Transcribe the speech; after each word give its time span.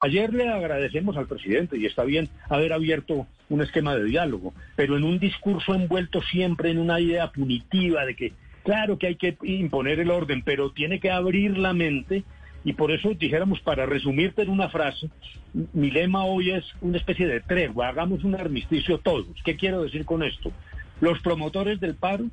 Ayer 0.00 0.34
le 0.34 0.46
agradecemos 0.48 1.16
al 1.16 1.26
presidente 1.26 1.78
y 1.78 1.86
está 1.86 2.04
bien 2.04 2.28
haber 2.50 2.74
abierto 2.74 3.26
un 3.48 3.62
esquema 3.62 3.96
de 3.96 4.04
diálogo, 4.04 4.52
pero 4.76 4.98
en 4.98 5.04
un 5.04 5.18
discurso 5.18 5.74
envuelto 5.74 6.20
siempre 6.20 6.70
en 6.70 6.78
una 6.78 7.00
idea 7.00 7.30
punitiva 7.32 8.04
de 8.04 8.14
que, 8.14 8.32
claro 8.62 8.98
que 8.98 9.06
hay 9.06 9.16
que 9.16 9.38
imponer 9.42 9.98
el 9.98 10.10
orden, 10.10 10.42
pero 10.44 10.70
tiene 10.70 11.00
que 11.00 11.10
abrir 11.10 11.56
la 11.56 11.72
mente 11.72 12.24
y 12.62 12.74
por 12.74 12.92
eso 12.92 13.14
dijéramos, 13.14 13.60
para 13.60 13.86
resumirte 13.86 14.42
en 14.42 14.50
una 14.50 14.68
frase, 14.68 15.08
mi 15.72 15.90
lema 15.90 16.26
hoy 16.26 16.50
es 16.50 16.64
una 16.82 16.98
especie 16.98 17.26
de 17.26 17.40
tregua, 17.40 17.88
hagamos 17.88 18.22
un 18.22 18.34
armisticio 18.34 18.98
todos. 18.98 19.28
¿Qué 19.44 19.56
quiero 19.56 19.82
decir 19.82 20.04
con 20.04 20.22
esto? 20.22 20.52
Los 21.00 21.20
promotores 21.20 21.80
del 21.80 21.94
paro 21.94 22.26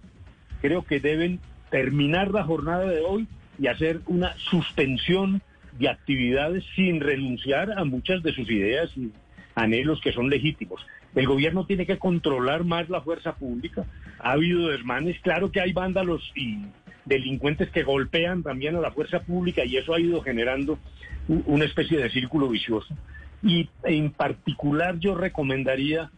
creo 0.62 0.84
que 0.84 1.00
deben 1.00 1.40
terminar 1.72 2.32
la 2.32 2.44
jornada 2.44 2.86
de 2.88 3.02
hoy 3.02 3.26
y 3.58 3.68
hacer 3.68 4.02
una 4.08 4.36
suspensión 4.38 5.42
de 5.80 5.90
actividades 5.90 6.63
sin 6.76 7.00
renunciar 7.00 7.72
a 7.72 7.84
muchas 7.84 8.22
de 8.23 8.34
sus 8.34 8.50
ideas 8.50 8.90
y 8.95 9.12
anhelos 9.55 10.00
que 10.02 10.12
son 10.12 10.30
legítimos. 10.30 10.86
El 11.16 11.27
gobierno 11.27 11.66
tiene 11.66 11.86
que 11.86 12.00
controlar 12.00 12.64
más 12.64 12.89
la 12.89 13.02
fuerza 13.02 13.36
pública. 13.36 13.86
Ha 14.20 14.31
habido 14.31 14.70
desmanes, 14.70 15.20
claro 15.22 15.52
que 15.52 15.61
hay 15.61 15.73
vándalos 15.73 16.22
y 16.36 16.66
delincuentes 17.06 17.70
que 17.70 17.83
golpean 17.83 18.44
también 18.44 18.75
a 18.75 18.81
la 18.81 18.92
fuerza 18.92 19.20
pública 19.22 19.66
y 19.66 19.78
eso 19.78 19.94
ha 19.94 20.00
ido 20.00 20.22
generando 20.22 20.80
una 21.28 21.66
especie 21.66 21.98
de 21.98 22.09
círculo 22.09 22.50
vicioso. 22.50 22.95
Y 23.44 23.70
en 23.83 24.11
particular 24.11 24.98
yo 25.00 25.16
recomendaría 25.16 26.09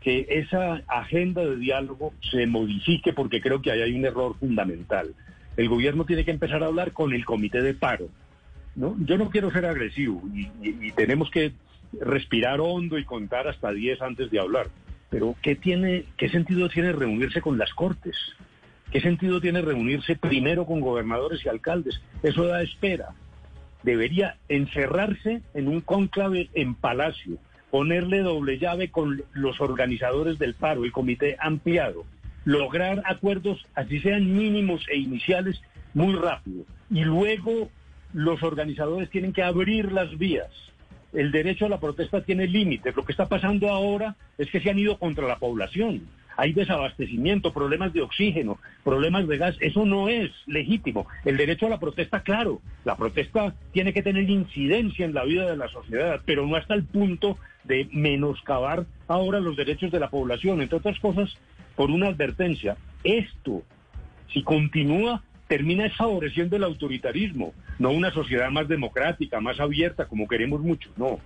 que 0.00 0.26
esa 0.28 0.82
agenda 0.86 1.44
de 1.44 1.56
diálogo 1.56 2.12
se 2.30 2.46
modifique 2.46 3.14
porque 3.14 3.40
creo 3.40 3.62
que 3.62 3.70
ahí 3.70 3.80
hay 3.80 3.94
un 3.94 4.04
error 4.04 4.36
fundamental. 4.38 5.14
El 5.56 5.68
gobierno 5.68 6.04
tiene 6.04 6.24
que 6.24 6.30
empezar 6.30 6.62
a 6.62 6.66
hablar 6.66 6.92
con 6.92 7.14
el 7.14 7.24
comité 7.24 7.62
de 7.62 7.74
paro. 7.74 8.08
¿No? 8.76 8.96
Yo 9.00 9.18
no 9.18 9.30
quiero 9.30 9.50
ser 9.50 9.66
agresivo 9.66 10.22
y, 10.34 10.92
tenemos 10.92 11.30
que 11.30 11.52
respirar 12.00 12.60
hondo 12.60 12.98
y 12.98 13.04
contar 13.04 13.48
hasta 13.48 13.70
10 13.70 14.02
antes 14.02 14.30
de 14.30 14.40
hablar. 14.40 14.68
Pero 15.10 15.36
¿qué, 15.42 15.54
tiene, 15.54 16.06
¿qué 16.16 16.28
sentido 16.28 16.68
tiene 16.68 16.92
reunirse 16.92 17.40
con 17.40 17.58
las 17.58 17.72
cortes? 17.72 18.16
¿Qué 18.90 19.00
sentido 19.00 19.40
tiene 19.40 19.60
reunirse 19.62 20.16
primero 20.16 20.66
con 20.66 20.80
gobernadores 20.80 21.44
y 21.44 21.48
alcaldes? 21.48 22.00
Eso 22.22 22.46
da 22.46 22.62
espera. 22.62 23.10
Debería 23.82 24.36
encerrarse 24.48 25.42
en 25.52 25.68
un 25.68 25.80
cónclave 25.80 26.48
en 26.54 26.74
Palacio, 26.74 27.38
ponerle 27.70 28.20
doble 28.20 28.58
llave 28.58 28.90
con 28.90 29.22
los 29.32 29.60
organizadores 29.60 30.38
del 30.38 30.54
paro, 30.54 30.84
el 30.84 30.92
comité 30.92 31.36
ampliado, 31.38 32.04
lograr 32.44 33.02
acuerdos, 33.04 33.66
así 33.74 34.00
sean 34.00 34.34
mínimos 34.34 34.86
e 34.90 34.98
iniciales, 34.98 35.60
muy 35.92 36.14
rápido. 36.14 36.64
Y 36.90 37.04
luego 37.04 37.70
los 38.14 38.42
organizadores 38.42 39.10
tienen 39.10 39.32
que 39.32 39.42
abrir 39.42 39.92
las 39.92 40.16
vías. 40.16 40.48
El 41.12 41.32
derecho 41.32 41.66
a 41.66 41.68
la 41.68 41.80
protesta 41.80 42.22
tiene 42.22 42.46
límites. 42.46 42.96
Lo 42.96 43.04
que 43.04 43.12
está 43.12 43.28
pasando 43.28 43.68
ahora 43.68 44.16
es 44.38 44.50
que 44.50 44.60
se 44.60 44.70
han 44.70 44.78
ido 44.78 44.98
contra 44.98 45.28
la 45.28 45.36
población. 45.36 46.02
Hay 46.36 46.52
desabastecimiento, 46.52 47.52
problemas 47.52 47.92
de 47.92 48.02
oxígeno, 48.02 48.58
problemas 48.82 49.28
de 49.28 49.38
gas. 49.38 49.56
Eso 49.60 49.84
no 49.84 50.08
es 50.08 50.30
legítimo. 50.46 51.06
El 51.24 51.36
derecho 51.36 51.66
a 51.66 51.70
la 51.70 51.78
protesta, 51.78 52.22
claro, 52.22 52.60
la 52.84 52.96
protesta 52.96 53.54
tiene 53.72 53.92
que 53.92 54.02
tener 54.02 54.28
incidencia 54.28 55.04
en 55.04 55.14
la 55.14 55.24
vida 55.24 55.48
de 55.48 55.56
la 55.56 55.68
sociedad, 55.68 56.20
pero 56.24 56.46
no 56.46 56.56
hasta 56.56 56.74
el 56.74 56.84
punto 56.84 57.38
de 57.64 57.88
menoscabar 57.92 58.86
ahora 59.06 59.40
los 59.40 59.56
derechos 59.56 59.92
de 59.92 60.00
la 60.00 60.10
población. 60.10 60.60
Entre 60.60 60.78
otras 60.78 60.98
cosas, 60.98 61.36
por 61.76 61.90
una 61.90 62.08
advertencia, 62.08 62.76
esto, 63.04 63.62
si 64.32 64.42
continúa, 64.42 65.22
termina 65.48 65.88
favoreciendo 65.90 66.56
el 66.56 66.64
autoritarismo, 66.64 67.52
no 67.78 67.90
una 67.90 68.10
sociedad 68.12 68.50
más 68.50 68.66
democrática, 68.68 69.40
más 69.40 69.60
abierta, 69.60 70.06
como 70.06 70.26
queremos 70.28 70.60
mucho, 70.60 70.90
no. 70.96 71.18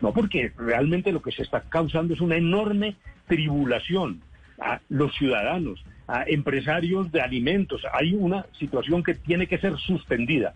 No, 0.00 0.12
porque 0.12 0.52
realmente 0.58 1.10
lo 1.12 1.22
que 1.22 1.32
se 1.32 1.42
está 1.42 1.62
causando 1.62 2.12
es 2.14 2.20
una 2.20 2.36
enorme 2.36 2.96
tribulación 3.26 4.20
a 4.60 4.80
los 4.88 5.14
ciudadanos, 5.16 5.82
a 6.08 6.24
empresarios 6.26 7.10
de 7.12 7.20
alimentos. 7.20 7.82
Hay 7.92 8.14
una 8.14 8.46
situación 8.58 9.02
que 9.02 9.14
tiene 9.14 9.46
que 9.46 9.58
ser 9.58 9.76
suspendida. 9.78 10.52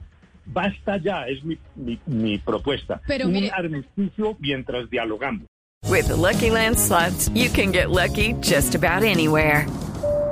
Basta 0.47 0.97
ya, 0.98 1.26
es 1.26 1.42
mi, 1.44 1.56
mi, 1.76 1.98
mi 2.06 2.38
propuesta. 2.38 3.00
Pero 3.06 3.26
Un 3.26 3.32
mire- 3.32 3.50
armisticio 3.52 4.37
mientras 4.41 4.88
dialogamos. 4.91 5.47
With 5.88 6.08
the 6.08 6.16
Lucky 6.16 6.50
Land 6.50 6.76
slots, 6.78 7.31
you 7.34 7.48
can 7.50 7.72
get 7.72 7.91
lucky 7.91 8.34
just 8.42 8.75
about 8.75 9.02
anywhere. 9.02 9.66